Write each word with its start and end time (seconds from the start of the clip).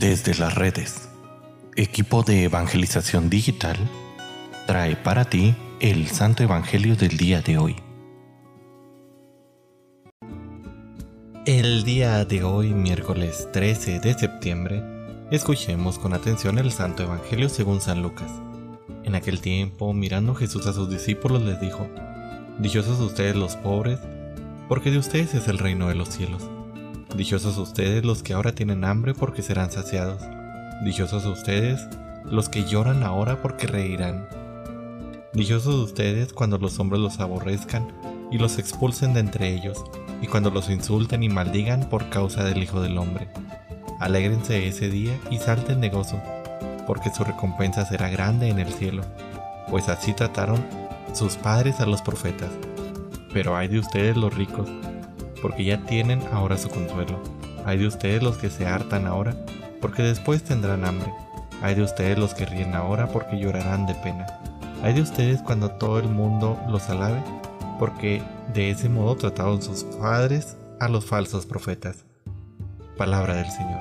Desde 0.00 0.34
las 0.34 0.54
redes, 0.54 1.10
equipo 1.76 2.22
de 2.22 2.44
evangelización 2.44 3.28
digital 3.28 3.76
trae 4.66 4.96
para 4.96 5.26
ti 5.26 5.54
el 5.78 6.08
Santo 6.08 6.42
Evangelio 6.42 6.96
del 6.96 7.18
día 7.18 7.42
de 7.42 7.58
hoy. 7.58 7.76
El 11.44 11.84
día 11.84 12.24
de 12.24 12.42
hoy, 12.44 12.72
miércoles 12.72 13.46
13 13.52 14.00
de 14.00 14.14
septiembre, 14.14 14.82
escuchemos 15.30 15.98
con 15.98 16.14
atención 16.14 16.56
el 16.56 16.72
Santo 16.72 17.02
Evangelio 17.02 17.50
según 17.50 17.82
San 17.82 18.00
Lucas. 18.00 18.32
En 19.04 19.14
aquel 19.14 19.42
tiempo, 19.42 19.92
mirando 19.92 20.34
Jesús 20.34 20.66
a 20.66 20.72
sus 20.72 20.88
discípulos, 20.88 21.42
les 21.42 21.60
dijo, 21.60 21.86
Dichosos 22.58 23.00
ustedes 23.00 23.36
los 23.36 23.56
pobres, 23.56 23.98
porque 24.66 24.90
de 24.90 24.96
ustedes 24.96 25.34
es 25.34 25.46
el 25.46 25.58
reino 25.58 25.88
de 25.88 25.94
los 25.94 26.08
cielos. 26.08 26.48
Dichosos 27.16 27.58
ustedes 27.58 28.04
los 28.04 28.22
que 28.22 28.34
ahora 28.34 28.54
tienen 28.54 28.84
hambre 28.84 29.14
porque 29.14 29.42
serán 29.42 29.70
saciados. 29.70 30.22
Dichosos 30.84 31.26
ustedes 31.26 31.80
los 32.24 32.48
que 32.48 32.64
lloran 32.64 33.02
ahora 33.02 33.42
porque 33.42 33.66
reirán. 33.66 34.28
Dichosos 35.32 35.74
ustedes 35.74 36.32
cuando 36.32 36.58
los 36.58 36.78
hombres 36.78 37.00
los 37.00 37.20
aborrezcan 37.20 37.88
y 38.30 38.38
los 38.38 38.58
expulsen 38.58 39.12
de 39.12 39.20
entre 39.20 39.52
ellos, 39.52 39.84
y 40.22 40.28
cuando 40.28 40.50
los 40.50 40.70
insulten 40.70 41.22
y 41.22 41.28
maldigan 41.28 41.88
por 41.88 42.08
causa 42.10 42.44
del 42.44 42.62
Hijo 42.62 42.80
del 42.80 42.96
Hombre. 42.96 43.28
Alégrense 43.98 44.66
ese 44.66 44.88
día 44.88 45.18
y 45.30 45.38
salten 45.38 45.80
de 45.80 45.90
gozo, 45.90 46.20
porque 46.86 47.10
su 47.10 47.24
recompensa 47.24 47.84
será 47.86 48.08
grande 48.08 48.48
en 48.48 48.60
el 48.60 48.72
cielo, 48.72 49.02
pues 49.68 49.88
así 49.88 50.12
trataron 50.12 50.64
sus 51.12 51.36
padres 51.36 51.80
a 51.80 51.86
los 51.86 52.02
profetas. 52.02 52.50
Pero 53.32 53.56
hay 53.56 53.68
de 53.68 53.80
ustedes 53.80 54.16
los 54.16 54.34
ricos, 54.34 54.68
porque 55.42 55.64
ya 55.64 55.84
tienen 55.84 56.22
ahora 56.32 56.56
su 56.56 56.68
consuelo. 56.68 57.20
Hay 57.64 57.78
de 57.78 57.86
ustedes 57.86 58.22
los 58.22 58.36
que 58.38 58.50
se 58.50 58.66
hartan 58.66 59.06
ahora, 59.06 59.34
porque 59.80 60.02
después 60.02 60.42
tendrán 60.42 60.84
hambre. 60.84 61.12
Hay 61.62 61.74
de 61.74 61.82
ustedes 61.82 62.18
los 62.18 62.34
que 62.34 62.46
ríen 62.46 62.74
ahora, 62.74 63.08
porque 63.08 63.38
llorarán 63.38 63.86
de 63.86 63.94
pena. 63.96 64.26
Hay 64.82 64.94
de 64.94 65.02
ustedes 65.02 65.42
cuando 65.42 65.70
todo 65.72 65.98
el 65.98 66.08
mundo 66.08 66.58
los 66.68 66.88
alabe, 66.88 67.22
porque 67.78 68.22
de 68.54 68.70
ese 68.70 68.88
modo 68.88 69.16
trataron 69.16 69.60
sus 69.62 69.84
padres 69.84 70.56
a 70.80 70.88
los 70.88 71.04
falsos 71.04 71.46
profetas. 71.46 72.04
Palabra 72.96 73.34
del 73.34 73.50
Señor. 73.50 73.80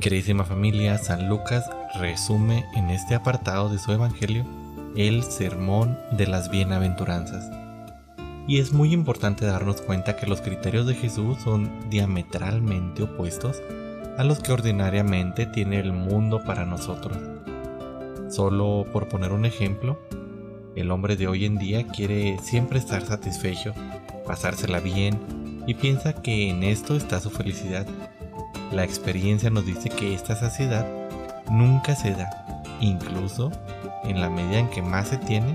Queridísima 0.00 0.44
familia, 0.44 0.96
San 0.96 1.28
Lucas 1.28 1.68
resume 2.00 2.64
en 2.74 2.88
este 2.88 3.14
apartado 3.14 3.68
de 3.68 3.78
su 3.78 3.92
Evangelio 3.92 4.46
el 4.96 5.22
sermón 5.24 5.98
de 6.12 6.26
las 6.26 6.50
bienaventuranzas. 6.50 7.50
Y 8.46 8.58
es 8.58 8.72
muy 8.72 8.92
importante 8.92 9.46
darnos 9.46 9.80
cuenta 9.82 10.16
que 10.16 10.26
los 10.26 10.40
criterios 10.40 10.86
de 10.86 10.94
Jesús 10.94 11.38
son 11.42 11.88
diametralmente 11.88 13.02
opuestos 13.02 13.62
a 14.18 14.24
los 14.24 14.40
que 14.40 14.52
ordinariamente 14.52 15.46
tiene 15.46 15.78
el 15.78 15.92
mundo 15.92 16.42
para 16.44 16.64
nosotros. 16.66 17.16
Solo 18.28 18.86
por 18.92 19.08
poner 19.08 19.32
un 19.32 19.44
ejemplo, 19.44 19.98
el 20.76 20.90
hombre 20.90 21.16
de 21.16 21.26
hoy 21.26 21.44
en 21.44 21.58
día 21.58 21.86
quiere 21.86 22.38
siempre 22.42 22.78
estar 22.78 23.04
satisfecho, 23.04 23.74
pasársela 24.26 24.80
bien 24.80 25.18
y 25.66 25.74
piensa 25.74 26.12
que 26.14 26.48
en 26.48 26.62
esto 26.62 26.96
está 26.96 27.20
su 27.20 27.30
felicidad. 27.30 27.86
La 28.72 28.84
experiencia 28.84 29.50
nos 29.50 29.66
dice 29.66 29.90
que 29.90 30.14
esta 30.14 30.36
saciedad 30.36 30.86
nunca 31.50 31.96
se 31.96 32.12
da, 32.12 32.64
incluso 32.80 33.50
en 34.04 34.20
la 34.20 34.30
medida 34.30 34.60
en 34.60 34.70
que 34.70 34.82
más 34.82 35.08
se 35.08 35.18
tiene, 35.18 35.54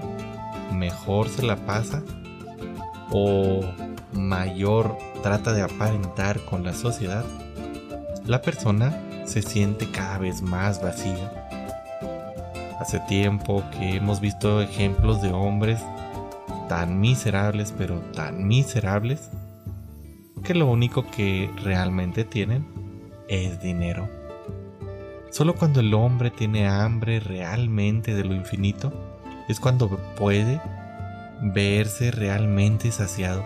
mejor 0.73 1.29
se 1.29 1.43
la 1.43 1.55
pasa 1.55 2.01
o 3.11 3.61
mayor 4.13 4.97
trata 5.21 5.53
de 5.53 5.61
aparentar 5.61 6.39
con 6.41 6.63
la 6.63 6.73
sociedad, 6.73 7.25
la 8.25 8.41
persona 8.41 8.97
se 9.25 9.41
siente 9.41 9.89
cada 9.91 10.17
vez 10.17 10.41
más 10.41 10.81
vacía. 10.81 11.47
Hace 12.79 12.99
tiempo 13.01 13.63
que 13.71 13.95
hemos 13.95 14.19
visto 14.19 14.61
ejemplos 14.61 15.21
de 15.21 15.31
hombres 15.31 15.81
tan 16.67 16.99
miserables, 16.99 17.73
pero 17.77 17.99
tan 18.13 18.47
miserables, 18.47 19.29
que 20.43 20.53
lo 20.53 20.67
único 20.67 21.05
que 21.09 21.49
realmente 21.63 22.23
tienen 22.23 22.65
es 23.27 23.61
dinero. 23.61 24.07
Solo 25.31 25.55
cuando 25.55 25.79
el 25.79 25.93
hombre 25.93 26.31
tiene 26.31 26.67
hambre 26.67 27.19
realmente 27.19 28.13
de 28.13 28.23
lo 28.23 28.33
infinito, 28.33 28.93
es 29.47 29.59
cuando 29.59 29.89
puede 30.17 30.61
verse 31.41 32.11
realmente 32.11 32.91
saciado. 32.91 33.45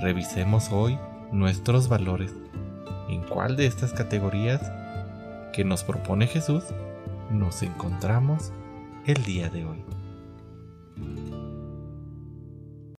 Revisemos 0.00 0.70
hoy 0.70 0.98
nuestros 1.32 1.88
valores. 1.88 2.32
¿En 3.08 3.22
cuál 3.22 3.56
de 3.56 3.66
estas 3.66 3.92
categorías 3.92 4.60
que 5.52 5.64
nos 5.64 5.84
propone 5.84 6.26
Jesús 6.26 6.64
nos 7.30 7.62
encontramos 7.62 8.52
el 9.06 9.22
día 9.24 9.48
de 9.48 9.64
hoy? 9.64 9.97